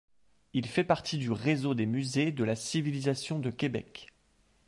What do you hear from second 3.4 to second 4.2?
Québec.